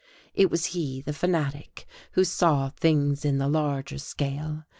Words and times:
It 0.33 0.49
was 0.49 0.65
he, 0.73 0.99
the 1.01 1.13
fanatic, 1.13 1.85
who 2.13 2.23
saw 2.23 2.69
things 2.69 3.23
in 3.23 3.37
the 3.37 3.47
larger 3.47 3.99
scale! 3.99 4.63